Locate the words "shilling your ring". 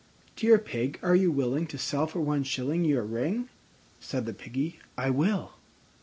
2.41-3.49